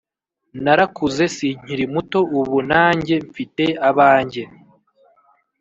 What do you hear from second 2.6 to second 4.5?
nanjye mfite abanjye